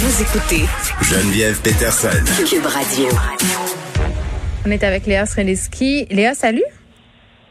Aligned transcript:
Vous 0.00 0.22
écoutez 0.22 0.64
Geneviève 1.02 1.60
Peterson. 1.60 2.08
Cube 2.48 2.64
Radio. 2.66 3.08
On 4.64 4.70
est 4.70 4.84
avec 4.84 5.06
Léa 5.06 5.26
Sreliski. 5.26 6.06
Léa, 6.08 6.34
salut. 6.34 6.62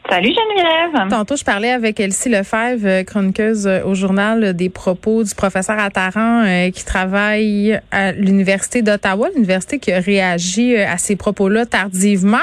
Salut 0.10 0.30
Geneviève. 0.30 1.10
Tantôt, 1.10 1.36
je 1.36 1.44
parlais 1.44 1.72
avec 1.72 2.00
Elsie 2.00 2.30
Lefebvre, 2.30 2.86
euh, 2.86 3.04
chroniqueuse 3.04 3.68
euh, 3.68 3.84
au 3.84 3.94
journal 3.94 4.42
euh, 4.42 4.54
des 4.54 4.70
propos 4.70 5.24
du 5.24 5.36
professeur 5.36 5.78
Attaran 5.78 6.46
qui 6.74 6.86
travaille 6.86 7.80
à 7.92 8.14
l'Université 8.14 8.82
d'Ottawa, 8.82 9.28
l'université 9.36 9.80
qui 9.80 9.92
a 9.92 10.00
réagi 10.00 10.78
à 10.78 10.98
ces 10.98 11.16
propos-là 11.16 11.66
tardivement. 11.66 12.38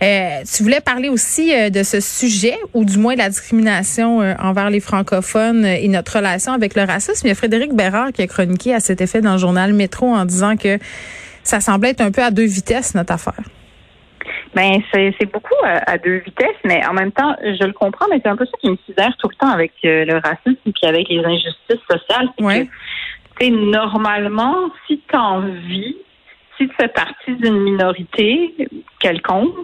tu 0.00 0.62
voulais 0.62 0.80
parler 0.80 1.08
aussi 1.08 1.52
de 1.70 1.82
ce 1.82 2.00
sujet, 2.00 2.58
ou 2.74 2.84
du 2.84 2.98
moins 2.98 3.14
de 3.14 3.18
la 3.18 3.28
discrimination 3.28 4.18
envers 4.38 4.70
les 4.70 4.80
francophones 4.80 5.64
et 5.64 5.88
notre 5.88 6.16
relation 6.16 6.52
avec 6.52 6.74
le 6.74 6.84
racisme. 6.84 7.26
Il 7.26 7.28
y 7.28 7.32
a 7.32 7.34
Frédéric 7.34 7.74
Bérard 7.74 8.12
qui 8.12 8.22
a 8.22 8.26
chroniqué 8.26 8.74
à 8.74 8.80
cet 8.80 9.00
effet 9.00 9.20
dans 9.20 9.32
le 9.32 9.38
journal 9.38 9.72
Métro 9.72 10.06
en 10.06 10.24
disant 10.24 10.56
que 10.56 10.78
ça 11.42 11.60
semblait 11.60 11.90
être 11.90 12.00
un 12.00 12.10
peu 12.10 12.22
à 12.22 12.30
deux 12.30 12.44
vitesses, 12.44 12.94
notre 12.94 13.12
affaire. 13.12 13.42
Ben 14.54 14.82
c'est 14.92 15.32
beaucoup 15.32 15.54
à, 15.64 15.96
deux 15.98 16.18
vitesses, 16.18 16.48
mais 16.64 16.84
en 16.84 16.92
même 16.92 17.12
temps, 17.12 17.36
je 17.40 17.64
le 17.64 17.72
comprends, 17.72 18.06
mais 18.10 18.20
c'est 18.22 18.28
un 18.28 18.36
peu 18.36 18.46
ça 18.46 18.52
qui 18.60 18.70
me 18.70 18.76
sidère 18.84 19.16
tout 19.18 19.28
le 19.28 19.34
temps 19.36 19.50
avec 19.50 19.72
euh, 19.84 20.04
le 20.04 20.14
racisme 20.14 20.72
puis 20.72 20.86
avec 20.86 21.08
les 21.08 21.24
injustices 21.24 21.86
sociales. 21.88 22.28
C'est 22.36 22.68
que, 23.38 23.70
normalement, 23.70 24.70
si 24.86 25.00
tu 25.08 25.16
en 25.16 25.40
vis, 25.40 25.96
si 26.58 26.68
tu 26.68 26.74
fais 26.74 26.88
partie 26.88 27.32
d'une 27.36 27.60
minorité 27.60 28.54
quelconque, 28.98 29.54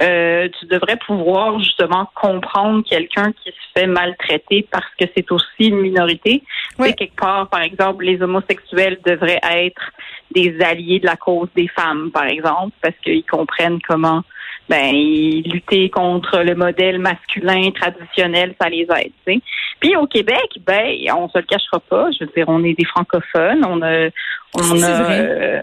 euh, 0.00 0.48
tu 0.58 0.66
devrais 0.66 0.96
pouvoir 0.96 1.58
justement 1.60 2.10
comprendre 2.14 2.82
quelqu'un 2.88 3.32
qui 3.32 3.50
se 3.50 3.80
fait 3.80 3.86
maltraiter 3.86 4.66
parce 4.70 4.88
que 4.98 5.04
c'est 5.14 5.30
aussi 5.30 5.68
une 5.68 5.80
minorité. 5.80 6.42
Oui. 6.78 6.94
quelque 6.94 7.16
part, 7.16 7.48
par 7.50 7.62
exemple, 7.62 8.04
les 8.04 8.20
homosexuels 8.22 8.98
devraient 9.04 9.40
être 9.44 9.92
des 10.34 10.60
alliés 10.60 11.00
de 11.00 11.06
la 11.06 11.16
cause 11.16 11.48
des 11.56 11.68
femmes, 11.68 12.10
par 12.12 12.24
exemple, 12.24 12.72
parce 12.80 12.94
qu'ils 13.02 13.24
comprennent 13.24 13.80
comment 13.86 14.22
ben 14.68 14.92
lutter 14.92 15.90
contre 15.90 16.38
le 16.44 16.54
modèle 16.54 17.00
masculin 17.00 17.70
traditionnel, 17.72 18.54
ça 18.60 18.68
les 18.68 18.86
aide. 18.96 19.12
sais. 19.26 19.40
Puis 19.80 19.96
au 19.96 20.06
Québec, 20.06 20.60
ben 20.64 20.94
on 21.16 21.28
se 21.28 21.38
le 21.38 21.44
cachera 21.44 21.80
pas. 21.80 22.08
Je 22.12 22.24
veux 22.24 22.30
dire, 22.36 22.44
on 22.48 22.62
est 22.62 22.74
des 22.74 22.84
francophones, 22.84 23.64
on 23.64 23.82
a, 23.82 24.08
on 24.54 24.82
a. 24.82 25.02
Vrai. 25.02 25.18
Euh, 25.18 25.60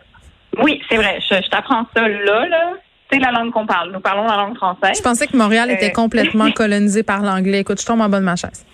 oui, 0.61 0.81
c'est 0.89 0.97
vrai. 0.97 1.19
Je, 1.21 1.35
je 1.35 1.49
t'apprends 1.49 1.85
ça 1.95 2.07
là, 2.07 2.47
là. 2.47 2.73
C'est 3.09 3.19
la 3.19 3.31
langue 3.31 3.51
qu'on 3.51 3.65
parle. 3.65 3.93
Nous 3.93 4.01
parlons 4.01 4.27
la 4.27 4.35
langue 4.35 4.57
française. 4.57 4.97
Je 4.97 5.01
pensais 5.01 5.27
que 5.27 5.37
Montréal 5.37 5.71
était 5.71 5.91
euh, 5.91 5.93
complètement 5.93 6.51
colonisé 6.51 7.03
par 7.03 7.21
l'anglais. 7.21 7.61
Écoute, 7.61 7.79
je 7.79 7.85
tombe 7.85 8.01
en 8.01 8.09
bas 8.09 8.19
de 8.19 8.25
ma 8.25 8.35
chaise. 8.35 8.65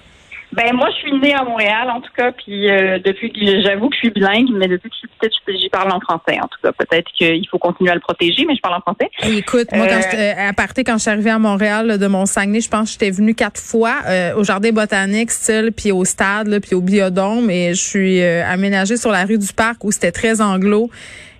Ben 0.55 0.71
moi, 0.73 0.87
je 0.91 0.97
suis 0.97 1.19
née 1.19 1.33
à 1.33 1.43
Montréal, 1.43 1.89
en 1.89 1.99
tout 1.99 2.11
cas, 2.15 2.31
puis 2.31 2.69
euh, 2.69 2.99
depuis 3.03 3.31
que 3.31 3.61
j'avoue 3.61 3.89
que 3.89 3.95
je 3.95 3.99
suis 4.01 4.09
bilingue, 4.11 4.49
mais 4.53 4.67
depuis 4.67 4.89
que 4.89 4.95
je 4.95 4.99
suis 4.99 5.07
petite, 5.19 5.61
j'y 5.61 5.69
parle 5.69 5.91
en 5.91 5.99
français. 5.99 6.37
En 6.39 6.47
tout 6.47 6.59
cas, 6.63 6.71
peut-être 6.71 7.11
qu'il 7.17 7.47
faut 7.49 7.57
continuer 7.57 7.89
à 7.89 7.95
le 7.95 8.01
protéger, 8.01 8.45
mais 8.45 8.55
je 8.55 8.61
parle 8.61 8.75
en 8.75 8.81
français. 8.81 9.09
écoute, 9.35 9.67
moi, 9.73 9.87
quand 9.87 9.95
euh, 9.95 10.17
euh, 10.17 10.49
à 10.49 10.53
partir 10.53 10.83
quand 10.85 10.93
je 10.93 11.01
suis 11.03 11.09
arrivée 11.09 11.31
à 11.31 11.39
Montréal 11.39 11.97
de 11.97 12.07
mon 12.07 12.27
Saguenay, 12.27 12.61
je 12.61 12.69
pense 12.69 12.89
que 12.89 12.91
j'étais 12.93 13.09
venue 13.09 13.33
quatre 13.33 13.59
fois 13.59 13.95
au 14.37 14.43
jardin 14.43 14.71
botanique, 14.71 15.31
style, 15.31 15.71
puis 15.75 15.91
au 15.91 16.05
stade, 16.05 16.47
là, 16.47 16.59
puis 16.59 16.75
au 16.75 16.81
biodôme, 16.81 17.49
et 17.49 17.73
je 17.73 17.81
suis 17.81 18.21
aménagée 18.21 18.97
sur 18.97 19.11
la 19.11 19.25
rue 19.25 19.39
du 19.39 19.53
Parc 19.53 19.83
où 19.83 19.91
c'était 19.91 20.11
très 20.11 20.39
anglo. 20.41 20.89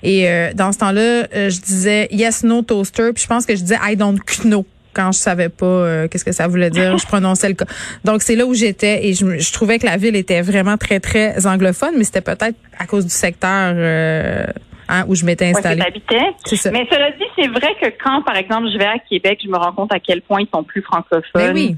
Et 0.02 0.28
dans 0.56 0.72
ce 0.72 0.80
temps-là, 0.80 1.28
je 1.34 1.62
disais 1.62 2.08
yes 2.12 2.44
no 2.44 2.62
toaster, 2.64 3.12
puis 3.14 3.24
je 3.24 3.28
pense 3.28 3.46
que 3.46 3.56
je 3.56 3.62
disais 3.62 3.78
I 3.84 3.96
don't 3.96 4.20
know 4.44 4.66
quand 4.94 5.12
je 5.12 5.18
savais 5.18 5.50
pas 5.50 5.66
euh, 5.66 6.08
qu'est-ce 6.08 6.26
que 6.26 6.32
ça 6.32 6.48
voulait 6.48 6.70
dire, 6.70 6.98
je 6.98 7.06
prononçais 7.06 7.50
le 7.50 7.56
cas. 7.56 7.66
Donc 8.04 8.22
c'est 8.22 8.36
là 8.36 8.46
où 8.46 8.54
j'étais 8.54 9.08
et 9.08 9.14
je, 9.14 9.38
je, 9.40 9.54
trouvais 9.54 9.80
que 9.80 9.86
la 9.86 9.98
ville 9.98 10.16
était 10.16 10.42
vraiment 10.42 10.78
très 10.78 11.00
très 11.00 11.46
anglophone, 11.46 11.94
mais 11.98 12.04
c'était 12.04 12.22
peut-être 12.22 12.56
à 12.78 12.86
cause 12.86 13.06
du 13.06 13.12
secteur 13.12 13.74
euh, 13.76 14.46
hein, 14.88 15.06
où 15.08 15.16
je 15.16 15.26
m'étais 15.26 15.48
installée. 15.48 15.82
Ouais, 15.82 16.56
ça. 16.56 16.72
Mais 16.72 16.88
cela 16.92 17.12
dit, 17.12 17.26
c'est 17.38 17.48
vrai 17.48 17.76
que 17.82 17.88
quand 18.04 18.22
par 18.22 18.38
exemple 18.38 18.70
je 18.72 18.78
vais 18.78 18.86
à 18.86 19.00
Québec, 19.00 19.40
je 19.44 19.50
me 19.50 19.58
rends 19.58 19.74
compte 19.74 19.94
à 19.94 20.00
quel 20.00 20.22
point 20.22 20.42
ils 20.42 20.50
sont 20.54 20.64
plus 20.64 20.82
francophones 20.82 21.24
ben 21.34 21.54
oui. 21.54 21.76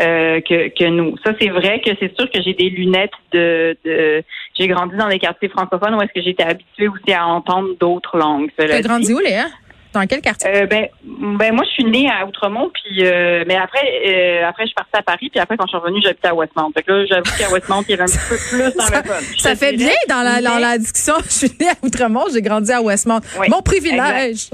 euh, 0.00 0.40
que, 0.40 0.68
que 0.68 0.88
nous. 0.88 1.16
Ça 1.24 1.32
c'est 1.40 1.48
vrai 1.48 1.80
que 1.84 1.90
c'est 1.98 2.14
sûr 2.16 2.30
que 2.30 2.42
j'ai 2.42 2.54
des 2.54 2.70
lunettes 2.70 3.10
de, 3.32 3.76
de 3.84 4.22
j'ai 4.58 4.68
grandi 4.68 4.96
dans 4.96 5.08
des 5.08 5.18
quartiers 5.18 5.48
francophones 5.48 5.94
où 5.94 6.02
est-ce 6.02 6.12
que 6.12 6.22
j'étais 6.22 6.44
habituée 6.44 6.88
aussi 6.88 7.12
à 7.12 7.26
entendre 7.26 7.68
d'autres 7.80 8.18
langues. 8.18 8.50
T'as 8.56 8.80
grandi 8.82 9.12
où 9.12 9.18
Léa? 9.18 9.46
Dans 9.92 10.06
quel 10.06 10.20
quartier? 10.20 10.48
Euh, 10.48 10.66
ben, 10.66 10.86
ben, 11.02 11.54
moi, 11.54 11.64
je 11.64 11.70
suis 11.70 11.84
née 11.84 12.10
à 12.10 12.26
Outremont, 12.26 12.70
puis 12.72 13.06
euh, 13.06 13.44
mais 13.46 13.56
après, 13.56 13.86
euh, 14.06 14.46
après, 14.46 14.64
je 14.64 14.68
suis 14.68 14.74
partie 14.74 14.96
à 14.96 15.02
Paris, 15.02 15.30
puis 15.30 15.40
après, 15.40 15.56
quand 15.56 15.64
je 15.64 15.70
suis 15.70 15.78
revenue, 15.78 16.00
j'habitais 16.02 16.28
à 16.28 16.34
Westmount. 16.34 16.70
Fait 16.74 16.82
que 16.82 16.92
là, 16.92 17.06
j'avoue 17.06 17.38
qu'à 17.38 17.50
Westmount, 17.50 17.82
il 17.88 17.90
y 17.90 17.94
avait 17.94 18.02
un 18.02 18.06
petit 18.06 18.18
peu 18.28 18.36
plus 18.36 18.76
dans 18.76 18.84
ça, 18.84 19.02
Ça 19.38 19.56
fait 19.56 19.76
bien 19.76 19.94
dans 20.08 20.22
la, 20.22 20.42
dans 20.42 20.58
la 20.58 20.76
discussion. 20.76 21.14
Je 21.24 21.30
suis 21.30 21.52
née 21.58 21.68
à 21.68 21.74
Outremont, 21.82 22.24
j'ai 22.32 22.42
grandi 22.42 22.70
à 22.70 22.82
Westmount. 22.82 23.20
Mon 23.48 23.62
privilège. 23.62 24.50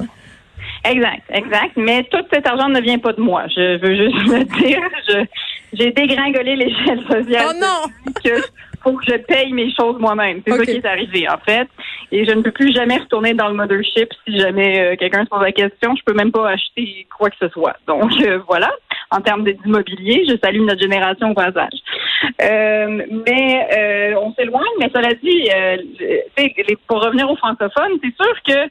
Exact. 0.84 1.22
exact, 1.30 1.72
Mais 1.76 2.04
tout 2.04 2.24
cet 2.32 2.46
argent 2.46 2.68
ne 2.68 2.80
vient 2.80 2.98
pas 2.98 3.12
de 3.12 3.20
moi. 3.20 3.44
Je 3.48 3.78
veux 3.78 3.96
juste 3.96 4.26
le 4.28 4.44
dire. 4.60 4.80
j'ai 5.72 5.90
dégringolé 5.90 6.56
l'échelle 6.56 7.00
sociale. 7.10 7.46
Oh 7.50 7.52
non! 7.60 8.12
Que 8.22 8.40
faut 8.84 8.92
que 8.92 9.04
je 9.08 9.16
paye 9.16 9.52
mes 9.52 9.72
choses 9.74 9.98
moi-même. 9.98 10.42
C'est 10.46 10.56
ça 10.56 10.64
qui 10.64 10.70
est 10.72 10.86
arrivé, 10.86 11.28
en 11.28 11.38
fait. 11.38 11.68
Et 12.12 12.24
je 12.24 12.30
ne 12.32 12.42
peux 12.42 12.52
plus 12.52 12.72
jamais 12.72 12.98
retourner 12.98 13.34
dans 13.34 13.48
le 13.48 13.54
mothership 13.54 14.08
si 14.24 14.38
jamais 14.38 14.80
euh, 14.80 14.96
quelqu'un 14.96 15.24
se 15.24 15.30
pose 15.30 15.42
la 15.42 15.52
question. 15.52 15.96
Je 15.96 16.02
peux 16.04 16.14
même 16.14 16.30
pas 16.30 16.50
acheter 16.50 17.06
quoi 17.16 17.30
que 17.30 17.36
ce 17.40 17.48
soit. 17.48 17.76
Donc, 17.86 18.12
euh, 18.22 18.38
voilà. 18.46 18.70
En 19.10 19.20
termes 19.20 19.44
d'immobilier, 19.44 20.24
je 20.28 20.36
salue 20.42 20.60
notre 20.60 20.80
génération 20.80 21.30
au 21.30 21.34
passage. 21.34 21.78
Euh, 22.42 23.02
mais 23.26 24.14
on 24.16 24.32
s'éloigne, 24.34 24.62
mais 24.80 24.90
cela 24.94 25.12
dit, 25.22 25.48
pour 26.86 27.02
revenir 27.02 27.30
aux 27.30 27.36
francophones, 27.36 27.98
c'est 28.02 28.14
sûr 28.16 28.34
que 28.46 28.70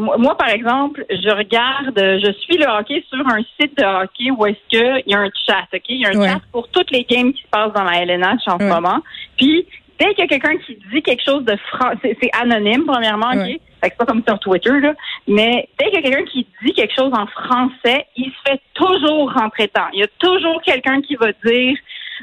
moi, 0.00 0.36
par 0.36 0.48
exemple, 0.48 1.04
je 1.10 1.30
regarde, 1.30 1.96
je 1.96 2.32
suis 2.40 2.56
le 2.56 2.66
hockey 2.66 3.04
sur 3.08 3.26
un 3.26 3.42
site 3.58 3.76
de 3.76 3.84
hockey 3.84 4.30
où 4.30 4.46
est-ce 4.46 4.58
qu'il 4.68 5.02
y 5.06 5.14
a 5.14 5.18
un 5.18 5.30
chat, 5.46 5.66
OK? 5.72 5.82
Il 5.88 6.00
y 6.00 6.06
a 6.06 6.10
un 6.10 6.28
chat 6.28 6.40
pour 6.52 6.68
toutes 6.68 6.90
les 6.90 7.04
games 7.04 7.32
qui 7.32 7.42
se 7.42 7.48
passent 7.48 7.72
dans 7.72 7.84
la 7.84 8.02
LNH 8.02 8.42
en 8.46 8.58
ce 8.58 8.64
moment. 8.64 8.98
Puis, 9.36 9.66
dès 9.98 10.14
qu'il 10.14 10.20
y 10.20 10.22
a 10.22 10.26
quelqu'un 10.26 10.56
qui 10.58 10.78
dit 10.92 11.02
quelque 11.02 11.24
chose 11.24 11.44
de 11.44 11.56
français, 11.72 12.16
c'est 12.20 12.30
anonyme, 12.40 12.84
premièrement, 12.86 13.28
OK? 13.28 13.60
Fait 13.82 13.88
que 13.88 13.94
c'est 13.94 13.96
pas 13.96 14.06
comme 14.06 14.22
sur 14.26 14.38
Twitter, 14.40 14.78
là. 14.80 14.94
Mais 15.26 15.68
dès 15.78 15.86
qu'il 15.86 15.94
y 15.94 15.98
a 15.98 16.02
quelqu'un 16.02 16.30
qui 16.30 16.46
dit 16.64 16.72
quelque 16.72 16.94
chose 16.94 17.12
en 17.14 17.26
français, 17.26 18.06
il 18.16 18.26
se 18.26 18.50
fait 18.50 18.60
toujours 18.74 19.32
rentrer 19.32 19.68
temps. 19.68 19.88
Il 19.92 20.00
y 20.00 20.02
a 20.02 20.08
toujours 20.18 20.60
quelqu'un 20.62 21.00
qui 21.00 21.16
va 21.16 21.32
dire 21.44 21.76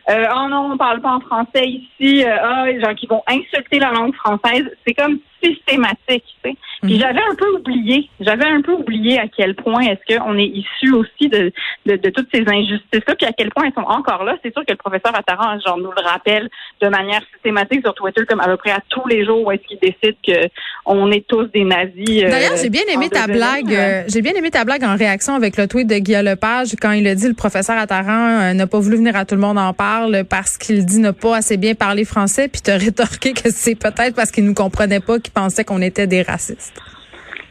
euh, 0.10 0.26
oh 0.34 0.48
non, 0.50 0.72
on 0.74 0.78
parle 0.78 1.02
pas 1.02 1.16
en 1.16 1.20
français 1.20 1.66
ici, 1.66 2.24
euh, 2.24 2.38
ah, 2.42 2.66
les 2.66 2.80
gens 2.80 2.94
qui 2.94 3.08
vont 3.08 3.24
insulter 3.28 3.80
la 3.80 3.92
langue 3.92 4.14
française. 4.16 4.70
C'est 4.86 4.94
comme 4.94 5.20
systématique. 5.44 6.24
Tu 6.44 6.50
sais. 6.52 6.56
Puis 6.84 6.94
mhm. 6.94 7.00
j'avais 7.00 7.22
un 7.22 7.36
peu 7.36 7.50
oublié, 7.56 8.10
j'avais 8.20 8.46
un 8.46 8.62
peu 8.62 8.74
oublié 8.74 9.20
à 9.20 9.28
quel 9.28 9.56
point 9.56 9.82
est-ce 9.82 10.18
qu'on 10.18 10.38
est 10.38 10.46
issu 10.46 10.94
aussi 10.94 11.28
de, 11.28 11.52
de, 11.86 11.96
de 11.96 12.10
toutes 12.10 12.28
ces 12.34 12.44
injustices-là, 12.48 13.16
puis 13.16 13.26
à 13.28 13.32
quel 13.32 13.50
point 13.50 13.66
elles 13.66 13.74
sont 13.74 13.88
encore 13.88 14.24
là. 14.24 14.38
C'est 14.44 14.54
sûr 14.54 14.64
que 14.66 14.72
le 14.72 14.78
professeur 14.78 15.16
Attaran, 15.16 15.60
genre, 15.60 15.78
nous 15.78 15.92
le 15.92 16.04
rappelle 16.04 16.50
de 16.82 16.88
manière 16.88 17.22
systématique 17.34 17.82
sur 17.82 17.94
Twitter, 17.96 18.26
comme 18.28 18.40
à 18.40 18.46
peu 18.46 18.58
près 18.58 18.72
à 18.72 18.80
tous 18.90 19.08
les 19.08 19.26
jours 19.26 19.46
où 19.46 19.52
est-ce 19.52 19.64
qu'il 19.68 19.80
décide 19.80 20.16
que 20.26 20.48
on 20.86 21.12
est 21.12 21.26
tous 21.28 21.46
des 21.46 21.64
nazis. 21.64 22.24
Euh, 22.24 22.30
D'ailleurs, 22.30 22.58
j'ai 22.62 22.70
bien 22.70 22.84
aimé 22.90 23.10
ta 23.10 23.28
blague. 23.28 23.74
Euh, 23.74 24.04
j'ai 24.08 24.22
bien 24.22 24.34
aimé 24.34 24.52
ta 24.52 24.64
blague 24.64 24.84
en 24.84 24.96
réaction 24.96 25.36
avec 25.36 25.58
le 25.58 25.68
tweet 25.68 25.88
de 25.88 25.98
Guillaume 25.98 26.26
Lepage 26.26 26.76
quand 26.82 26.92
il 26.92 27.08
a 27.08 27.16
dit 27.16 27.28
le 27.28 27.34
professeur 27.34 27.78
Attaran 27.78 28.40
euh, 28.40 28.54
n'a 28.54 28.68
pas 28.68 28.80
voulu 28.80 28.98
venir 28.98 29.16
à 29.16 29.26
tout 29.26 29.36
le 29.36 29.42
monde 29.42 29.58
en 29.58 29.74
parle 29.74 30.24
parce 30.30 30.58
qu'il 30.58 30.86
dit 30.86 31.00
ne 31.00 31.12
pas 31.12 31.38
assez 31.38 31.58
bien 31.58 31.74
parler 31.76 32.06
français, 32.06 32.48
puis 32.48 32.62
te 32.62 32.72
rétorqué 32.86 33.34
que 33.34 33.50
c'est 33.50 33.76
peut-être 33.76 34.16
parce 34.16 34.32
qu'il 34.32 34.46
nous 34.46 34.54
comprenait 34.54 35.00
pas 35.00 35.20
qui 35.28 35.32
pensait 35.32 35.66
qu'on 35.66 35.82
était 35.82 36.08
des 36.08 36.22
racistes. 36.22 36.82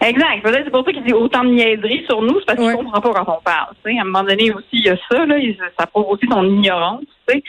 Exact. 0.00 0.43
Peut-être 0.43 0.64
c'est 0.64 0.70
pour 0.70 0.84
ça 0.84 0.93
qu'il 0.93 1.05
dit 1.05 1.12
autant 1.12 1.44
de 1.44 1.50
niaiseries 1.50 2.05
sur 2.08 2.23
nous, 2.23 2.38
c'est 2.40 2.46
parce 2.46 2.58
qu'il 2.58 2.69
ne 2.69 2.76
comprend 2.76 3.00
pas 3.00 3.12
quand 3.12 3.38
on 3.38 3.43
parle. 3.43 3.75
À 3.84 4.00
un 4.00 4.05
moment 4.05 4.25
donné 4.25 4.52
aussi, 4.52 4.67
il 4.73 4.87
y 4.87 4.88
a 4.88 4.96
ça, 5.11 5.25
là, 5.26 5.37
ça 5.78 5.87
prouve 5.87 6.06
aussi 6.08 6.26
son 6.31 6.44
ignorance. 6.44 7.02
sais. 7.28 7.43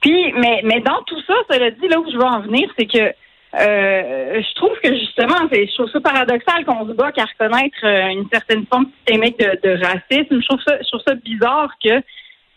Puis, 0.00 0.32
mais, 0.36 0.60
mais 0.64 0.80
dans 0.80 1.02
tout 1.06 1.20
ça, 1.26 1.34
cela 1.50 1.70
dit, 1.70 1.88
là 1.88 1.98
où 1.98 2.10
je 2.10 2.16
veux 2.16 2.24
en 2.24 2.40
venir, 2.40 2.68
c'est 2.78 2.86
que 2.86 2.98
euh, 2.98 4.42
je 4.42 4.54
trouve 4.54 4.76
que 4.82 4.92
justement, 4.94 5.48
je 5.52 5.74
trouve 5.74 5.90
ça 5.90 6.00
paradoxal 6.00 6.64
qu'on 6.64 6.86
se 6.88 6.92
bat 6.92 7.12
qu'à 7.12 7.24
reconnaître 7.24 7.76
euh, 7.84 8.08
une 8.08 8.28
certaine 8.32 8.66
forme 8.66 8.86
systémique 8.96 9.38
de, 9.38 9.58
de 9.62 9.84
racisme. 9.84 10.40
Je 10.40 10.46
trouve 10.46 10.60
ça, 10.66 10.76
je 10.80 10.88
trouve 10.88 11.02
ça 11.06 11.14
bizarre 11.14 11.70
que 11.82 12.02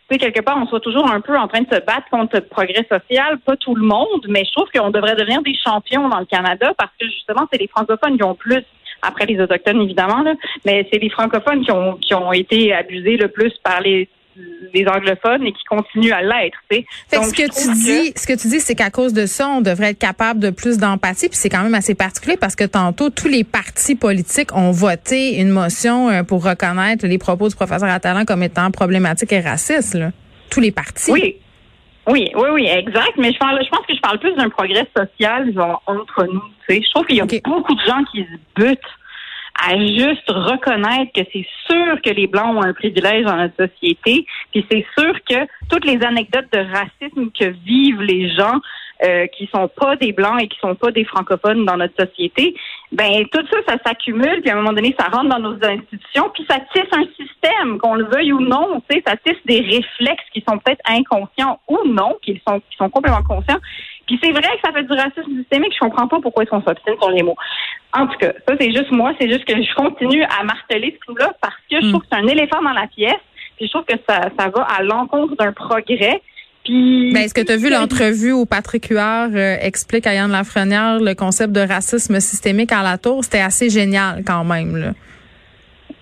sais, 0.10 0.18
quelque 0.18 0.42
part, 0.42 0.58
on 0.58 0.68
soit 0.68 0.80
toujours 0.80 1.10
un 1.12 1.22
peu 1.22 1.38
en 1.38 1.48
train 1.48 1.62
de 1.62 1.68
se 1.68 1.80
battre 1.82 2.10
contre 2.12 2.36
le 2.36 2.42
progrès 2.42 2.88
social. 2.90 3.40
Pas 3.40 3.56
tout 3.58 3.76
le 3.76 3.84
monde, 3.84 4.26
mais 4.28 4.44
je 4.46 4.52
trouve 4.52 4.70
qu'on 4.74 4.92
devrait 4.92 5.16
devenir 5.16 5.42
des 5.42 5.56
champions 5.56 6.08
dans 6.10 6.20
le 6.20 6.26
Canada 6.26 6.74
parce 6.78 6.92
que 7.00 7.06
justement, 7.08 7.48
c'est 7.52 7.60
les 7.60 7.68
francophones 7.68 8.18
qui 8.18 8.24
ont 8.24 8.36
plus 8.36 8.64
après 9.02 9.26
les 9.26 9.40
autochtones 9.40 9.82
évidemment, 9.82 10.24
là, 10.24 10.34
mais 10.66 10.88
c'est 10.92 11.00
les 11.00 11.10
francophones 11.10 11.64
qui 11.64 11.72
ont 11.72 11.96
qui 11.98 12.16
ont 12.16 12.34
été 12.34 12.74
abusés 12.74 13.18
le 13.18 13.28
plus 13.28 13.54
par 13.64 13.82
les 13.82 14.10
les 14.74 14.88
anglophones 14.88 15.44
et 15.44 15.52
qui 15.52 15.64
continuent 15.64 16.12
à 16.12 16.22
l'être. 16.22 16.58
Fait 16.70 16.86
ce 17.12 17.34
que 17.34 17.44
tu 17.44 17.74
dis, 17.74 18.14
ce 18.16 18.28
que 18.28 18.40
tu 18.40 18.48
dis, 18.48 18.60
c'est 18.60 18.76
qu'à 18.76 18.90
cause 18.90 19.14
de 19.14 19.26
ça, 19.26 19.48
on 19.48 19.62
devrait 19.62 19.92
être 19.92 20.00
capable 20.00 20.40
de 20.40 20.50
plus 20.50 20.78
d'empathie. 20.78 21.30
Puis 21.30 21.38
c'est 21.38 21.50
quand 21.50 21.64
même 21.64 21.76
assez 21.76 21.96
particulier 21.96 22.38
parce 22.38 22.56
que 22.56 22.64
tantôt 22.64 23.10
tous 23.10 23.28
les 23.28 23.44
partis 23.44 23.96
politiques 23.96 24.56
ont 24.56 24.72
voté 24.72 25.40
une 25.40 25.50
motion 25.50 26.10
euh, 26.10 26.24
pour 26.24 26.44
reconnaître 26.44 27.06
les 27.06 27.18
propos 27.18 27.50
du 27.50 27.56
professeur 27.56 27.90
Attalant 27.90 28.26
comme 28.26 28.44
étant 28.44 28.70
problématiques 28.72 29.32
et 29.32 29.40
racistes. 29.40 29.96
Là. 29.96 30.12
Tous 30.50 30.60
les 30.60 30.72
partis. 30.72 31.12
Oui. 31.12 31.38
Oui, 32.10 32.32
oui, 32.36 32.50
oui, 32.54 32.66
exact. 32.68 33.14
Mais 33.18 33.34
je 33.34 33.38
parle, 33.38 33.60
je 33.62 33.70
pense 33.70 33.86
que 33.86 33.94
je 33.94 34.00
parle 34.00 34.20
plus 34.20 34.34
d'un 34.36 34.50
progrès 34.50 34.88
social 34.96 35.54
genre 35.54 35.84
entre 35.88 36.26
nous. 36.26 36.42
Je 36.70 36.90
trouve 36.92 37.06
qu'il 37.06 37.18
y 37.18 37.22
a 37.22 37.26
beaucoup 37.44 37.76
de 37.76 37.82
gens 37.82 38.02
qui 38.12 38.24
se 38.24 38.62
butent 38.62 38.80
à 39.66 39.78
juste 39.78 40.30
reconnaître 40.30 41.12
que 41.14 41.22
c'est 41.34 41.48
sûr 41.68 42.02
que 42.02 42.12
les 42.12 42.28
Blancs 42.28 42.56
ont 42.56 42.64
un 42.64 42.74
privilège 42.74 43.26
dans 43.26 43.38
notre 43.38 43.56
société, 43.56 44.26
puis 44.52 44.66
c'est 44.70 44.86
sûr 44.98 45.14
que 45.28 45.48
toutes 45.70 45.86
les 45.86 46.04
anecdotes 46.04 46.52
de 46.52 46.60
racisme 46.60 47.32
que 47.32 47.46
vivent 47.66 48.02
les 48.02 48.30
gens 48.36 48.60
euh, 49.04 49.28
qui 49.28 49.48
sont 49.54 49.68
pas 49.68 49.96
des 49.96 50.12
blancs 50.12 50.42
et 50.42 50.48
qui 50.48 50.58
sont 50.60 50.74
pas 50.74 50.90
des 50.90 51.06
francophones 51.06 51.66
dans 51.66 51.78
notre 51.78 51.94
société, 52.04 52.56
ben 52.92 53.26
tout 53.32 53.46
ça, 53.52 53.58
ça 53.68 53.76
s'accumule, 53.86 54.42
puis 54.42 54.50
à 54.50 54.54
un 54.54 54.58
moment 54.58 54.74
donné, 54.74 54.96
ça 55.00 55.06
rentre 55.08 55.30
dans 55.30 55.40
nos 55.40 55.54
institutions, 55.54 56.32
puis 56.34 56.44
ça 56.50 56.60
tisse 56.74 56.90
un 56.92 57.06
système, 57.16 57.78
qu'on 57.78 57.94
le 57.94 58.06
veuille 58.06 58.34
ou 58.34 58.40
non, 58.40 58.82
tu 58.90 58.96
sais, 58.96 59.04
ça 59.06 59.16
tisse 59.18 59.38
des 59.46 59.62
réflexes 59.62 60.26
qui 60.34 60.44
sont 60.48 60.58
peut-être 60.58 60.82
inconscients 60.90 61.60
ou 61.68 61.78
non, 61.86 62.18
qui 62.24 62.42
sont 62.48 62.60
qui 62.60 62.78
sont 62.78 62.90
complètement 62.90 63.22
conscients. 63.22 63.60
Puis 64.08 64.20
c'est 64.24 64.32
vrai 64.32 64.42
que 64.42 64.62
ça 64.66 64.74
fait 64.74 64.84
du 64.84 64.94
racisme 64.94 65.38
systémique, 65.38 65.74
je 65.74 65.80
comprends 65.80 66.08
pas 66.08 66.20
pourquoi 66.22 66.44
ils 66.44 66.50
sont 66.50 66.62
s'obstine 66.62 66.96
sur 67.00 67.12
les 67.12 67.24
mots. 67.24 67.36
En 67.94 68.08
tout 68.08 68.18
cas, 68.18 68.32
ça 68.48 68.56
c'est 68.60 68.72
juste 68.72 68.92
moi, 68.92 69.14
c'est 69.20 69.30
juste 69.30 69.46
que 69.46 69.62
je 69.62 69.76
continue 69.76 70.24
à 70.24 70.44
marteler 70.44 70.98
ce 71.00 71.06
coup-là 71.12 71.34
parce 71.42 71.56
que 71.70 71.82
je 71.82 71.86
hmm. 71.86 71.90
trouve 71.90 72.02
que 72.02 72.08
c'est 72.12 72.18
un 72.18 72.28
éléphant 72.28 72.62
dans 72.62 72.74
la 72.74 72.88
pièce, 72.88 73.22
puis 73.58 73.68
je 73.68 73.72
trouve 73.72 73.86
que 73.86 73.98
ça, 74.08 74.30
ça 74.38 74.50
va 74.50 74.64
à 74.64 74.82
l'encontre 74.82 75.36
d'un 75.36 75.52
progrès 75.52 76.22
ben, 76.70 77.18
est-ce 77.18 77.34
que 77.34 77.42
tu 77.42 77.52
as 77.52 77.58
vu 77.58 77.70
l'entrevue 77.70 78.34
où 78.34 78.46
Patrick 78.46 78.88
Huard 78.88 79.30
euh, 79.34 79.56
explique 79.62 80.06
à 80.06 80.14
Yann 80.14 80.32
Lafrenière 80.32 81.00
le 81.00 81.14
concept 81.14 81.54
de 81.54 81.62
racisme 81.62 82.20
systémique 82.20 82.72
à 82.72 82.84
la 82.84 82.98
tour? 82.98 83.24
C'était 83.24 83.40
assez 83.40 83.70
génial 83.70 84.24
quand 84.26 84.44
même. 84.44 84.76
Là. 84.76 84.94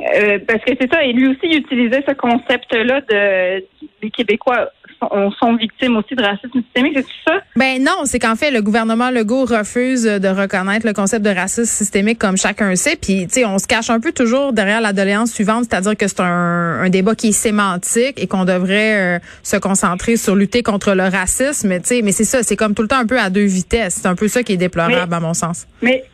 Euh, 0.02 0.40
parce 0.48 0.64
que 0.64 0.74
c'est 0.80 0.92
ça, 0.92 1.04
et 1.04 1.14
lui 1.14 1.28
aussi 1.28 1.40
il 1.44 1.60
utilisait 1.60 2.04
ce 2.08 2.14
concept-là 2.14 3.02
de 3.02 3.64
des 4.02 4.10
Québécois 4.10 4.70
sont, 5.00 5.56
victimes 5.56 5.98
aussi 5.98 6.16
de 6.16 6.24
racisme 6.24 6.62
systémique, 6.62 6.96
c'est 6.96 7.32
ça? 7.32 7.40
Ben 7.56 7.82
non, 7.82 8.06
c'est 8.06 8.20
qu'en 8.20 8.36
fait, 8.36 8.52
le 8.52 8.62
gouvernement 8.62 9.12
Legault 9.12 9.46
refuse 9.46 10.04
de 10.04 10.28
reconnaître 10.28 10.86
le 10.86 10.94
concept 10.94 11.24
de 11.26 11.30
racisme 11.30 11.66
systémique 11.66 12.20
comme 12.20 12.38
chacun 12.38 12.76
sait. 12.76 12.96
Puis, 12.96 13.28
tu 13.28 13.36
sais, 13.36 13.46
on 13.46 13.58
se 13.58 13.68
cache 13.68 13.90
un 13.90 14.00
peu 14.00 14.12
toujours 14.12 14.54
derrière 14.54 14.82
la 14.82 14.94
doléance 14.94 15.32
suivante, 15.32 15.66
c'est-à-dire 15.70 15.96
que 15.96 16.08
c'est 16.08 16.22
un, 16.22 16.90
débat 16.90 17.16
qui 17.16 17.30
est 17.30 17.32
sémantique 17.32 18.14
et 18.18 18.28
qu'on 18.28 18.46
devrait 18.46 19.18
euh, 19.18 19.20
se 19.44 19.58
concentrer 19.58 20.18
sur 20.18 20.36
lutter 20.36 20.64
contre 20.64 20.94
le 20.94 21.04
racisme. 21.04 21.76
Tu 21.80 21.86
sais, 21.86 22.02
mais 22.02 22.12
c'est 22.12 22.24
ça, 22.24 22.44
c'est 22.44 22.56
comme 22.56 22.74
tout 22.74 22.84
le 22.84 22.88
temps 22.88 23.00
un 23.00 23.08
peu 23.08 23.20
à 23.20 23.30
deux 23.30 23.46
vitesses. 23.46 24.00
C'est 24.02 24.08
un 24.08 24.16
peu 24.16 24.28
ça 24.28 24.44
qui 24.44 24.54
est 24.54 24.58
déplorable, 24.58 25.14
à 25.14 25.20
mon 25.20 25.34
sens. 25.34 25.68
Mais 25.82 26.06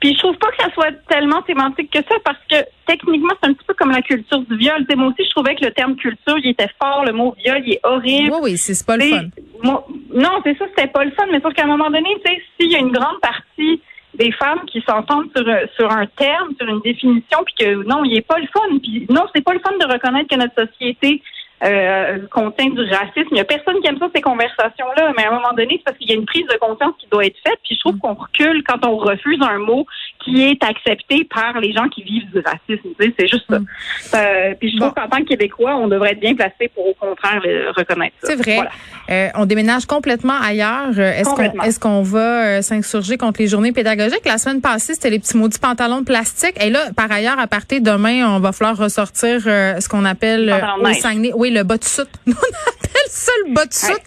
puis 0.00 0.14
je 0.14 0.18
trouve 0.18 0.36
pas 0.36 0.48
que 0.48 0.62
ça 0.62 0.70
soit 0.72 0.92
tellement 1.08 1.42
sémantique 1.46 1.90
que 1.90 1.98
ça 1.98 2.16
parce 2.24 2.38
que 2.50 2.56
techniquement 2.86 3.32
c'est 3.40 3.48
un 3.48 3.54
petit 3.54 3.64
peu 3.66 3.74
comme 3.74 3.90
la 3.90 4.02
culture 4.02 4.40
du 4.40 4.56
viol. 4.56 4.84
T'sais, 4.86 4.96
moi 4.96 5.08
aussi 5.08 5.24
je 5.24 5.30
trouvais 5.30 5.54
que 5.54 5.64
le 5.64 5.72
terme 5.72 5.96
culture 5.96 6.38
il 6.38 6.50
était 6.50 6.68
fort, 6.80 7.04
le 7.04 7.12
mot 7.12 7.34
viol 7.44 7.62
il 7.64 7.74
est 7.74 7.80
horrible. 7.82 8.32
Oui 8.32 8.38
oui 8.42 8.56
c'est 8.58 8.86
pas 8.86 8.96
le 8.96 9.04
fun. 9.04 9.28
non 9.62 10.40
c'est 10.44 10.56
ça 10.58 10.66
c'était 10.68 10.88
pas 10.88 11.04
le 11.04 11.10
fun, 11.12 11.24
mais 11.30 11.40
sauf 11.40 11.54
qu'à 11.54 11.64
un 11.64 11.68
moment 11.68 11.90
donné 11.90 12.08
tu 12.24 12.32
sais 12.32 12.42
s'il 12.58 12.72
y 12.72 12.76
a 12.76 12.78
une 12.78 12.92
grande 12.92 13.20
partie 13.20 13.80
des 14.14 14.32
femmes 14.32 14.60
qui 14.66 14.82
s'entendent 14.88 15.28
sur 15.34 15.44
sur 15.76 15.90
un 15.90 16.06
terme, 16.06 16.50
sur 16.58 16.68
une 16.68 16.80
définition, 16.80 17.38
puis 17.44 17.54
que 17.58 17.84
non 17.86 18.04
il 18.04 18.16
est 18.16 18.26
pas 18.26 18.38
le 18.38 18.46
fun. 18.46 18.78
Puis 18.82 19.06
non 19.10 19.26
c'est 19.34 19.42
pas 19.42 19.54
le 19.54 19.60
fun 19.60 19.72
de 19.78 19.92
reconnaître 19.92 20.28
que 20.28 20.36
notre 20.36 20.68
société 20.68 21.22
euh, 21.64 22.18
contient 22.30 22.68
du 22.68 22.82
racisme. 22.82 23.28
Il 23.30 23.34
n'y 23.34 23.40
a 23.40 23.44
personne 23.44 23.80
qui 23.80 23.88
aime 23.88 23.98
ça, 23.98 24.08
ces 24.14 24.20
conversations-là, 24.20 25.12
mais 25.16 25.24
à 25.24 25.30
un 25.30 25.34
moment 25.34 25.52
donné, 25.56 25.76
c'est 25.78 25.84
parce 25.84 25.98
qu'il 25.98 26.10
y 26.10 26.12
a 26.12 26.16
une 26.16 26.26
prise 26.26 26.46
de 26.46 26.56
conscience 26.58 26.94
qui 26.98 27.06
doit 27.08 27.24
être 27.24 27.38
faite. 27.46 27.58
Puis 27.64 27.76
je 27.76 27.80
trouve 27.80 27.98
qu'on 27.98 28.14
recule 28.14 28.62
quand 28.64 28.84
on 28.84 28.96
refuse 28.96 29.40
un 29.40 29.58
mot 29.58 29.86
qui 30.26 30.42
est 30.42 30.62
accepté 30.62 31.24
par 31.24 31.58
les 31.60 31.72
gens 31.72 31.88
qui 31.88 32.02
vivent 32.02 32.30
du 32.32 32.40
racisme. 32.40 32.88
c'est 32.98 33.28
juste 33.28 33.46
ça. 33.48 33.56
Euh, 33.56 34.54
puis 34.60 34.70
je 34.70 34.76
trouve 34.78 34.92
qu'en 34.92 35.08
tant 35.08 35.18
que 35.18 35.28
Québécois, 35.28 35.76
on 35.76 35.88
devrait 35.88 36.12
être 36.12 36.20
bien 36.20 36.34
placé 36.34 36.68
pour 36.74 36.86
au 36.86 36.94
contraire 36.94 37.40
le 37.42 37.70
reconnaître 37.70 38.14
ça. 38.22 38.28
C'est 38.28 38.36
vrai. 38.36 38.60
Euh, 39.08 39.28
on 39.36 39.46
déménage 39.46 39.86
complètement 39.86 40.38
ailleurs. 40.40 40.98
Est-ce 40.98 41.30
qu'on 41.30 41.62
est-ce 41.62 41.80
qu'on 41.80 42.02
va 42.02 42.60
s'insurger 42.60 43.16
contre 43.16 43.40
les 43.40 43.48
journées 43.48 43.72
pédagogiques? 43.72 44.26
La 44.26 44.38
semaine 44.38 44.60
passée, 44.60 44.94
c'était 44.94 45.10
les 45.10 45.18
petits 45.18 45.36
maudits 45.36 45.58
pantalons 45.58 46.00
de 46.00 46.04
plastique. 46.04 46.54
Et 46.62 46.70
là, 46.70 46.80
par 46.94 47.10
ailleurs, 47.10 47.38
à 47.38 47.46
partir 47.46 47.80
demain, 47.80 48.28
on 48.28 48.40
va 48.40 48.52
falloir 48.52 48.76
ressortir 48.76 49.40
ce 49.42 49.88
qu'on 49.88 50.04
appelle 50.04 50.54
au 50.82 50.92
Saguenay 50.92 51.32
le 51.50 51.62
bas 51.62 51.78
de 51.78 51.84
soute. 51.84 52.10
on 52.26 52.30
appelle 52.30 53.08
ça 53.08 53.32
le 53.46 53.54
bas 53.54 53.66
de 53.66 53.72
soute. 53.72 54.02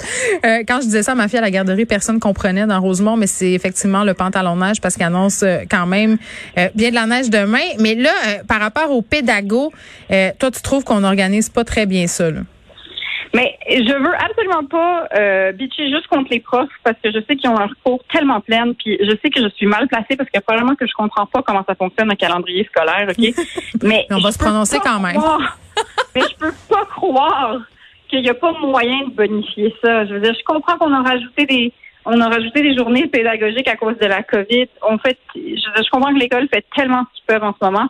Euh, 0.46 0.64
quand 0.68 0.82
je 0.82 0.86
disais 0.86 1.04
ça 1.04 1.14
à 1.14 1.16
ma 1.16 1.28
fille 1.28 1.40
à 1.40 1.42
la 1.42 1.52
garderie, 1.52 1.86
personne 1.86 2.20
comprenait 2.20 2.66
dans 2.66 2.80
Rosemont, 2.80 3.18
mais 3.18 3.28
c'est 3.28 3.52
effectivement 3.52 4.04
le 4.04 4.14
pantalon 4.14 4.56
de 4.56 4.62
neige 4.62 4.82
parce 4.82 4.96
qu'il 4.96 5.04
annonce 5.04 5.44
euh, 5.44 5.60
quand 5.70 5.86
même 5.86 6.09
euh, 6.58 6.70
bien 6.76 6.90
de 6.90 6.96
la 6.96 7.06
neige 7.06 7.30
demain. 7.30 7.60
Mais 7.80 7.96
là, 7.96 8.12
par 8.48 8.60
rapport 8.60 8.92
aux 8.92 9.02
pédagogues, 9.02 9.72
toi, 10.10 10.52
tu 10.52 10.62
trouves 10.62 10.84
qu'on 10.84 11.02
n'organise 11.02 11.50
pas 11.50 11.64
très 11.64 11.86
bien 11.86 12.08
ça, 12.08 12.30
Mais 13.34 13.58
je 13.70 13.94
veux 13.94 14.16
absolument 14.16 14.66
pas 14.66 15.08
euh, 15.16 15.52
bitcher 15.52 15.90
juste 15.90 16.08
contre 16.08 16.32
les 16.32 16.40
profs 16.40 16.70
parce 16.84 16.98
que 17.04 17.12
je 17.12 17.20
sais 17.28 17.36
qu'ils 17.36 17.50
ont 17.50 17.58
leur 17.58 17.74
cours 17.84 18.04
tellement 18.12 18.42
plein, 18.42 18.74
puis 18.74 18.98
je 19.02 19.16
sais 19.22 19.30
que 19.30 19.42
je 19.42 19.50
suis 19.50 19.68
mal 19.68 19.88
placée 19.88 20.16
parce 20.18 20.30
que 20.30 20.40
probablement 20.40 20.76
que 20.76 20.88
je 20.88 20.94
comprends 20.94 21.26
pas 21.26 21.42
comment 21.42 21.64
ça 21.68 21.76
fonctionne 21.76 22.12
un 22.12 22.16
calendrier 22.16 22.66
scolaire, 22.66 23.08
ok? 23.10 23.36
Mais 23.84 24.08
on 24.10 24.20
va 24.20 24.32
se 24.32 24.40
prononcer 24.40 24.80
quand 24.84 25.00
même. 25.00 25.22
mais 26.16 26.22
je 26.22 26.36
peux 26.36 26.54
pas 26.70 26.86
croire 26.86 27.60
qu'il 28.10 28.22
n'y 28.22 28.30
a 28.30 28.34
pas 28.34 28.52
moyen 28.60 29.08
de 29.08 29.14
bonifier 29.14 29.74
ça. 29.82 30.06
Je 30.06 30.14
veux 30.14 30.20
dire, 30.20 30.34
je 30.34 30.44
comprends 30.44 30.78
qu'on 30.78 30.92
a 30.94 31.02
rajouté 31.02 31.46
des 31.46 31.74
on 32.12 32.22
a 32.22 32.28
rajouté 32.28 32.62
des 32.62 32.76
journées 32.76 33.08
pédagogiques 33.08 33.68
à 33.68 33.76
cause 33.76 33.98
de 33.98 34.06
la 34.06 34.24
COVID. 34.24 34.68
Fait, 35.04 35.18
je, 35.36 35.90
comprends 35.92 36.14
que 36.14 36.20
l'école 36.20 36.48
fait 36.54 36.66
tellement 36.76 37.04
ce 37.10 37.18
qu'ils 37.18 37.26
peuvent 37.28 37.44
en 37.44 37.54
ce 37.54 37.64
moment. 37.64 37.88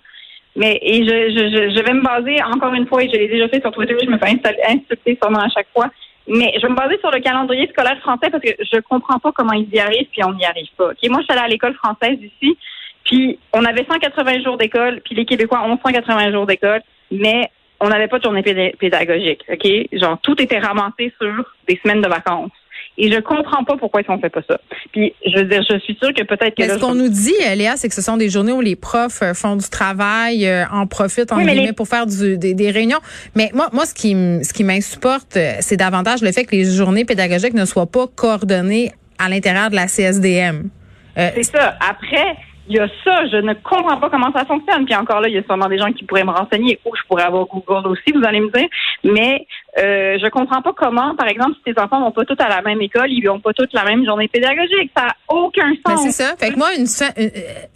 Mais 0.56 0.80
je, 0.84 1.82
vais 1.82 1.94
me 1.94 2.04
baser 2.04 2.44
encore 2.44 2.74
une 2.74 2.88
fois, 2.88 3.04
et 3.04 3.08
je 3.08 3.14
l'ai 3.14 3.28
déjà 3.30 3.48
fait 3.48 3.62
sur 3.62 3.72
Twitter, 3.72 3.96
je 4.04 4.10
me 4.10 4.18
fais 4.18 4.36
insulter 4.68 5.18
sûrement 5.22 5.40
à 5.40 5.50
chaque 5.50 5.68
fois. 5.74 5.90
Mais 6.28 6.52
je 6.56 6.62
vais 6.62 6.70
me 6.70 6.76
baser 6.76 6.98
sur 7.00 7.12
le 7.12 7.22
calendrier 7.22 7.68
scolaire 7.68 7.98
français 8.00 8.30
parce 8.30 8.44
que 8.44 8.50
je 8.60 8.80
comprends 8.82 9.20
pas 9.20 9.32
comment 9.32 9.54
ils 9.54 9.70
y 9.74 9.80
arrivent 9.80 10.08
puis 10.12 10.24
on 10.24 10.34
n'y 10.34 10.46
arrive 10.46 10.68
pas. 10.78 10.92
Moi, 11.10 11.20
je 11.22 11.24
suis 11.24 11.32
allée 11.32 11.42
à 11.42 11.48
l'école 11.48 11.74
française 11.76 12.18
ici, 12.22 12.58
puis 13.06 13.40
on 13.54 13.64
avait 13.64 13.86
180 13.90 14.44
jours 14.44 14.58
d'école, 14.58 15.02
puis 15.06 15.16
les 15.16 15.26
Québécois 15.26 15.64
ont 15.66 15.80
180 15.84 16.32
jours 16.32 16.46
d'école, 16.46 16.82
mais 17.10 17.50
on 17.80 17.88
n'avait 17.88 18.08
pas 18.08 18.20
de 18.20 18.24
journée 18.24 18.44
pédagogique, 18.44 19.46
OK? 19.50 19.68
Genre, 19.94 20.20
tout 20.22 20.40
était 20.42 20.60
ramassé 20.60 21.14
sur 21.20 21.46
des 21.68 21.80
semaines 21.82 22.02
de 22.02 22.10
vacances. 22.10 22.52
Et 23.02 23.10
je 23.10 23.18
comprends 23.22 23.64
pas 23.64 23.78
pourquoi 23.78 24.02
ils 24.02 24.14
ne 24.14 24.20
fait 24.20 24.30
pas 24.30 24.42
ça. 24.46 24.60
Puis, 24.92 25.14
je 25.26 25.38
veux 25.38 25.46
dire, 25.46 25.64
je 25.70 25.80
suis 25.80 25.96
sûre 25.96 26.14
que 26.14 26.22
peut-être 26.24 26.54
que. 26.54 26.68
ce 26.68 26.78
qu'on 26.78 26.96
nous 26.96 27.08
dit, 27.08 27.34
Léa, 27.56 27.78
c'est 27.78 27.88
que 27.88 27.96
ce 27.96 28.02
sont 28.02 28.18
des 28.18 28.30
journées 28.30 28.52
où 28.52 28.60
les 28.60 28.76
profs 28.76 29.22
euh, 29.22 29.34
font 29.34 29.56
du 29.56 29.70
travail, 29.70 30.46
euh, 30.46 30.66
en 30.70 30.86
profitent, 30.86 31.32
en 31.32 31.42
guillemets, 31.42 31.72
pour 31.72 31.88
faire 31.88 32.06
du, 32.06 32.38
des, 32.38 32.72
réunions. 32.72 33.00
Mais 33.36 33.52
moi, 33.54 33.70
moi, 33.72 33.86
ce 33.86 33.94
qui, 33.94 34.12
ce 34.12 34.52
qui 34.52 34.66
m'insupporte, 34.66 35.38
euh, 35.38 35.54
c'est 35.62 35.78
davantage 35.78 36.22
le 36.22 36.34
fait 36.34 36.44
que 36.44 36.54
les 36.54 36.66
journées 36.66 37.06
pédagogiques 37.06 37.54
ne 37.54 37.64
soient 37.64 37.88
pas 37.88 38.06
coordonnées 38.14 38.92
à 39.18 39.30
l'intérieur 39.30 39.70
de 39.70 39.76
la 39.76 39.88
CSDM. 39.88 40.70
c'est 41.16 41.44
ça. 41.44 41.78
Après, 41.80 42.36
il 42.70 42.76
y 42.76 42.80
a 42.80 42.88
ça, 43.04 43.26
je 43.26 43.38
ne 43.38 43.54
comprends 43.56 43.98
pas 43.98 44.10
comment 44.12 44.32
ça 44.32 44.46
fonctionne. 44.46 44.86
Puis 44.86 44.96
encore 44.96 45.22
là, 45.22 45.28
il 45.28 45.34
y 45.34 45.38
a 45.40 45.44
sûrement 45.44 45.68
des 45.68 45.80
gens 45.80 45.92
qui 45.92 46.06
pourraient 46.06 46.24
me 46.24 46.32
renseigner 46.32 46.80
ou 46.86 46.96
je 46.96 47.02
pourrais 47.08 47.24
avoir 47.24 47.48
Google 47.48 47.88
aussi, 47.88 48.12
vous 48.14 48.24
allez 48.24 48.40
me 48.40 48.52
dire. 48.52 48.68
Mais 49.04 49.48
euh, 49.80 50.20
je 50.22 50.30
comprends 50.30 50.62
pas 50.62 50.74
comment, 50.78 51.16
par 51.16 51.28
exemple, 51.28 51.54
si 51.58 51.74
tes 51.74 51.82
enfants 51.82 52.00
vont 52.00 52.12
pas 52.12 52.26
tous 52.26 52.38
à 52.40 52.48
la 52.48 52.62
même 52.62 52.80
école, 52.82 53.10
ils 53.10 53.24
n'ont 53.24 53.40
pas 53.40 53.54
tous 53.54 53.68
la 53.74 53.84
même 53.86 54.06
journée 54.06 54.28
pédagogique. 54.28 54.92
Ça 54.96 55.06
n'a 55.06 55.16
aucun 55.30 55.72
sens. 55.84 55.84
Ben, 55.84 55.98
c'est 55.98 56.24
ça. 56.24 56.36
Fait 56.38 56.52
que 56.52 56.58
moi, 56.58 56.70
une, 56.76 56.86
euh, 56.86 57.30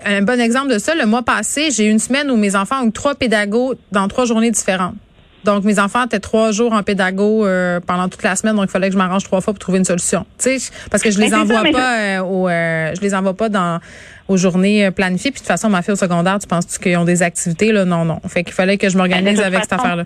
un 0.05 0.21
bon 0.21 0.39
exemple 0.39 0.71
de 0.71 0.77
ça, 0.77 0.93
le 0.93 1.07
mois 1.07 1.23
passé, 1.23 1.71
j'ai 1.71 1.88
eu 1.88 1.91
une 1.91 2.00
semaine 2.00 2.29
où 2.29 2.38
mes 2.38 2.55
enfants 2.55 2.83
ont 2.83 2.88
eu 2.88 2.91
trois 2.91 3.15
pédagogues 3.15 3.77
dans 3.91 4.07
trois 4.07 4.25
journées 4.25 4.51
différentes. 4.51 4.95
Donc, 5.43 5.63
mes 5.65 5.79
enfants 5.79 6.05
étaient 6.05 6.19
trois 6.19 6.51
jours 6.51 6.73
en 6.73 6.83
pédago 6.83 7.45
euh, 7.45 7.79
pendant 7.85 8.07
toute 8.07 8.23
la 8.23 8.35
semaine, 8.35 8.55
donc 8.55 8.65
il 8.69 8.71
fallait 8.71 8.88
que 8.88 8.93
je 8.93 8.97
m'arrange 8.97 9.23
trois 9.23 9.41
fois 9.41 9.53
pour 9.53 9.59
trouver 9.59 9.79
une 9.79 9.85
solution. 9.85 10.25
Tu 10.38 10.57
sais, 10.57 10.71
parce 10.89 11.03
que 11.03 11.12
je 11.12 11.19
les 11.19 11.33
envoie 11.33 11.63
pas 11.71 12.00
euh, 12.00 12.19
au, 12.21 12.47
euh, 12.47 12.93
je 12.95 13.01
les 13.01 13.13
envoie 13.13 13.33
pas 13.33 13.50
dans 13.50 13.79
aux 14.27 14.37
journées 14.37 14.91
planifiées. 14.91 15.31
Puis 15.31 15.39
de 15.39 15.43
toute 15.43 15.47
façon, 15.47 15.69
ma 15.69 15.81
fille 15.81 15.93
au 15.93 15.97
secondaire, 15.97 16.39
tu 16.39 16.47
penses 16.47 16.77
qu'ils 16.77 16.97
ont 16.97 17.05
des 17.05 17.23
activités 17.23 17.71
là? 17.71 17.85
Non, 17.85 18.05
non. 18.05 18.19
Fait 18.27 18.43
qu'il 18.43 18.53
fallait 18.53 18.77
que 18.77 18.89
je 18.89 18.97
m'organise 18.97 19.39
avec 19.39 19.61
cette 19.61 19.73
affaire-là. 19.73 20.05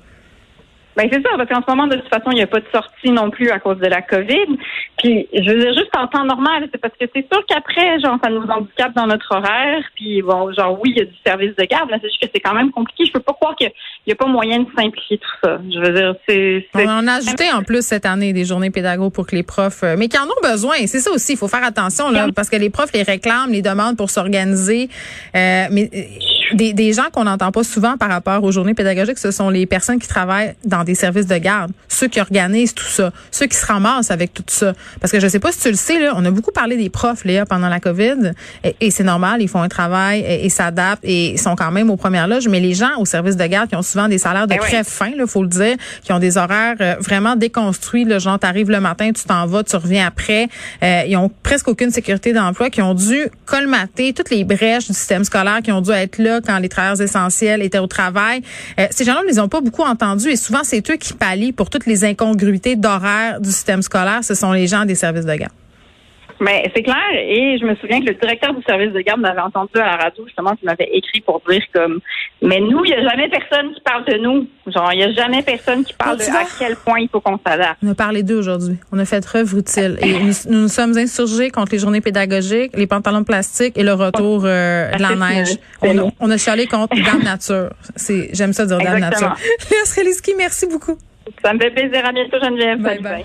Ben 0.97 1.07
c'est 1.11 1.21
ça, 1.21 1.29
parce 1.37 1.47
qu'en 1.47 1.61
ce 1.61 1.69
moment, 1.69 1.85
de 1.85 1.95
toute 1.95 2.09
façon, 2.09 2.31
il 2.31 2.35
n'y 2.37 2.41
a 2.41 2.47
pas 2.47 2.59
de 2.59 2.65
sortie 2.73 3.11
non 3.11 3.29
plus 3.29 3.51
à 3.51 3.59
cause 3.59 3.77
de 3.77 3.85
la 3.85 4.01
COVID. 4.01 4.57
Puis, 4.97 5.27
je 5.31 5.51
veux 5.51 5.59
dire, 5.59 5.73
juste 5.75 5.95
en 5.95 6.07
temps 6.07 6.25
normal, 6.25 6.67
c'est 6.71 6.81
parce 6.81 6.95
que 6.99 7.05
c'est 7.13 7.23
sûr 7.31 7.45
qu'après, 7.47 7.99
genre, 7.99 8.17
ça 8.23 8.31
nous 8.31 8.41
handicape 8.41 8.95
dans 8.95 9.05
notre 9.05 9.31
horaire. 9.31 9.83
Puis, 9.95 10.23
bon, 10.23 10.51
genre, 10.53 10.79
oui, 10.81 10.93
il 10.95 10.97
y 10.97 11.01
a 11.01 11.05
du 11.05 11.15
service 11.23 11.55
de 11.55 11.63
garde, 11.65 11.87
mais 11.91 11.99
c'est 12.01 12.07
juste 12.07 12.19
que 12.19 12.27
c'est 12.33 12.41
quand 12.41 12.55
même 12.55 12.71
compliqué. 12.71 13.05
Je 13.05 13.11
peux 13.11 13.19
pas 13.19 13.33
croire 13.33 13.55
qu'il 13.55 13.69
n'y 14.07 14.13
a 14.13 14.15
pas 14.15 14.25
moyen 14.25 14.61
de 14.61 14.67
simplifier 14.75 15.19
tout 15.19 15.29
ça. 15.43 15.59
Je 15.71 15.79
veux 15.79 15.93
dire, 15.93 16.15
c'est... 16.27 16.65
On 16.73 17.07
a 17.07 17.13
ajouté 17.13 17.45
en 17.53 17.61
plus 17.61 17.85
cette 17.85 18.07
année 18.07 18.33
des 18.33 18.45
journées 18.45 18.71
pédagogiques 18.71 19.13
pour 19.13 19.27
que 19.27 19.35
les 19.35 19.43
profs... 19.43 19.83
Euh, 19.83 19.95
mais 19.99 20.07
qui 20.07 20.17
en 20.17 20.23
ont 20.23 20.41
besoin. 20.41 20.77
C'est 20.87 20.99
ça 20.99 21.11
aussi, 21.11 21.33
il 21.33 21.37
faut 21.37 21.47
faire 21.47 21.63
attention, 21.63 22.09
là, 22.09 22.27
parce 22.35 22.49
que 22.49 22.55
les 22.55 22.71
profs 22.71 22.91
les 22.93 23.03
réclament, 23.03 23.51
les 23.51 23.61
demandent 23.61 23.97
pour 23.97 24.09
s'organiser. 24.09 24.89
Euh, 25.35 25.65
mais 25.69 25.91
des, 26.53 26.73
des 26.73 26.93
gens 26.93 27.09
qu'on 27.13 27.25
n'entend 27.25 27.51
pas 27.51 27.63
souvent 27.63 27.97
par 27.97 28.09
rapport 28.09 28.43
aux 28.43 28.51
journées 28.51 28.73
pédagogiques, 28.73 29.17
ce 29.17 29.31
sont 29.31 29.49
les 29.49 29.65
personnes 29.65 29.99
qui 29.99 30.07
travaillent 30.07 30.55
dans 30.65 30.86
des 30.87 30.95
services 30.95 31.27
de 31.27 31.37
garde, 31.37 31.71
ceux 31.87 32.07
qui 32.07 32.19
organisent 32.19 32.73
tout 32.73 32.85
ça, 32.85 33.11
ceux 33.31 33.45
qui 33.45 33.55
se 33.55 33.65
ramassent 33.65 34.11
avec 34.11 34.33
tout 34.33 34.43
ça. 34.47 34.73
Parce 34.99 35.11
que 35.11 35.19
je 35.19 35.27
sais 35.27 35.39
pas 35.39 35.51
si 35.51 35.59
tu 35.59 35.69
le 35.69 35.75
sais, 35.75 35.99
là, 35.99 36.13
on 36.15 36.25
a 36.25 36.31
beaucoup 36.31 36.51
parlé 36.51 36.77
des 36.77 36.89
profs, 36.89 37.23
Léa, 37.23 37.45
pendant 37.45 37.69
la 37.69 37.79
COVID, 37.79 38.31
et, 38.63 38.91
c'est 38.91 39.03
normal, 39.03 39.41
ils 39.41 39.47
font 39.47 39.61
un 39.61 39.67
travail 39.67 40.25
et, 40.27 40.49
s'adaptent 40.49 41.03
et 41.03 41.31
ils 41.31 41.39
sont 41.39 41.55
quand 41.55 41.71
même 41.71 41.89
aux 41.89 41.97
premières 41.97 42.27
loges, 42.27 42.47
mais 42.47 42.59
les 42.59 42.73
gens 42.73 42.97
au 42.97 43.05
service 43.05 43.35
de 43.35 43.45
garde 43.45 43.69
qui 43.69 43.75
ont 43.75 43.81
souvent 43.81 44.07
des 44.07 44.17
salaires 44.17 44.47
de 44.47 44.53
ben 44.53 44.59
crève 44.59 44.85
fin, 44.85 45.11
il 45.15 45.27
faut 45.27 45.43
le 45.43 45.49
dire, 45.49 45.75
qui 46.03 46.13
ont 46.13 46.19
des 46.19 46.37
horaires 46.37 46.75
euh, 46.81 46.95
vraiment 46.99 47.35
déconstruits, 47.35 48.05
le 48.05 48.19
genre, 48.19 48.39
t'arrives 48.39 48.69
le 48.69 48.79
matin, 48.79 49.11
tu 49.11 49.23
t'en 49.25 49.45
vas, 49.45 49.63
tu 49.63 49.75
reviens 49.75 50.07
après, 50.07 50.47
euh, 50.83 51.03
ils 51.07 51.17
ont 51.17 51.29
presque 51.43 51.67
aucune 51.67 51.91
sécurité 51.91 52.33
d'emploi, 52.33 52.69
qui 52.69 52.81
ont 52.81 52.93
dû 52.93 53.27
colmater 53.45 54.13
toutes 54.13 54.29
les 54.29 54.43
brèches 54.43 54.87
du 54.87 54.93
système 54.93 55.23
scolaire, 55.23 55.61
qui 55.63 55.71
ont 55.71 55.81
dû 55.81 55.91
être 55.91 56.17
là 56.17 56.39
quand 56.45 56.57
les 56.59 56.69
travailleurs 56.69 57.01
essentiels 57.01 57.61
étaient 57.61 57.79
au 57.79 57.87
travail. 57.87 58.41
Euh, 58.79 58.87
ces 58.91 59.03
gens-là, 59.03 59.21
ils 59.25 59.31
les 59.31 59.39
ont 59.39 59.49
pas 59.49 59.61
beaucoup 59.61 59.83
entendus 59.83 60.29
et 60.29 60.35
souvent, 60.35 60.61
c'est 60.63 60.76
eux 60.89 60.97
qui 60.97 61.13
pallient 61.13 61.53
pour 61.53 61.69
toutes 61.69 61.85
les 61.85 62.03
incongruités 62.03 62.75
d'horaire 62.75 63.39
du 63.41 63.49
système 63.49 63.81
scolaire. 63.81 64.23
Ce 64.23 64.35
sont 64.35 64.51
les 64.51 64.67
gens 64.67 64.85
des 64.85 64.95
services 64.95 65.25
de 65.25 65.35
garde. 65.35 65.53
Mais 66.39 66.71
c'est 66.75 66.83
clair, 66.83 67.09
et 67.13 67.57
je 67.59 67.65
me 67.65 67.75
souviens 67.75 67.99
que 67.99 68.05
le 68.05 68.13
directeur 68.13 68.53
du 68.53 68.61
service 68.63 68.91
de 68.91 69.01
garde 69.01 69.21
m'avait 69.21 69.41
entendu 69.41 69.71
à 69.75 69.85
la 69.85 69.95
radio, 69.95 70.23
justement, 70.25 70.55
qui 70.55 70.65
m'avait 70.65 70.89
écrit 70.93 71.21
pour 71.21 71.41
dire 71.49 71.63
comme 71.73 71.99
Mais 72.41 72.59
nous, 72.59 72.85
il 72.85 72.91
n'y 72.91 72.93
a 72.93 73.09
jamais 73.09 73.27
personne 73.29 73.73
qui 73.73 73.81
parle 73.81 74.05
de 74.05 74.17
nous. 74.17 74.47
Genre, 74.67 74.89
il 74.93 74.97
n'y 74.97 75.03
a 75.03 75.13
jamais 75.13 75.41
personne 75.41 75.83
qui 75.83 75.93
parle 75.93 76.17
de 76.17 76.23
à 76.23 76.45
quel 76.59 76.75
point 76.75 76.99
il 76.99 77.09
faut 77.09 77.21
qu'on 77.21 77.39
s'adapte. 77.45 77.77
On 77.83 77.89
a 77.89 77.95
parlé 77.95 78.21
d'eux 78.21 78.37
aujourd'hui. 78.37 78.77
On 78.91 78.99
a 78.99 79.05
fait 79.05 79.23
œuvre 79.35 79.57
utile. 79.57 79.97
Et 80.01 80.19
nous, 80.19 80.33
nous, 80.49 80.67
sommes 80.67 80.97
insurgés 80.97 81.49
contre 81.49 81.71
les 81.71 81.79
journées 81.79 82.01
pédagogiques, 82.01 82.75
les 82.75 82.87
pantalons 82.87 83.21
de 83.21 83.25
plastique 83.25 83.77
et 83.77 83.83
le 83.83 83.93
retour 83.93 84.43
euh, 84.45 84.91
de 84.91 85.01
la 85.01 85.15
neige. 85.15 85.57
On 85.81 85.97
a, 85.97 86.11
on 86.19 86.29
a 86.29 86.37
chialé 86.37 86.67
contre 86.67 86.95
Dame 87.05 87.23
Nature. 87.23 87.69
C'est, 87.95 88.29
j'aime 88.33 88.53
ça 88.53 88.65
dire 88.65 88.77
Dame 88.77 88.99
Nature. 88.99 89.35
Léa 89.71 90.35
merci 90.37 90.67
beaucoup. 90.67 90.97
Ça 91.43 91.53
me 91.53 91.59
fait 91.59 91.71
plaisir. 91.71 92.05
À 92.05 92.11
bientôt, 92.11 92.37
Geneviève. 92.41 92.79
bye. 92.79 92.99
bye. 92.99 93.23